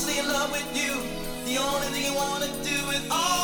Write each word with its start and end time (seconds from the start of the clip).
hopelessly 0.00 0.18
in 0.18 0.32
love 0.32 0.50
with 0.52 0.76
you. 0.76 0.94
The 1.44 1.60
only 1.60 1.86
thing 1.88 2.04
you 2.04 2.14
wanna 2.14 2.46
do 2.62 2.90
is 2.90 3.10
all. 3.10 3.39